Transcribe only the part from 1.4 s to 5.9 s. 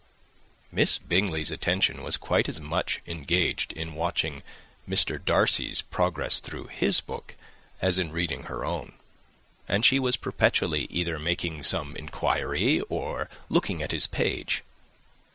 attention was quite as much engaged in watching Mr. Darcy's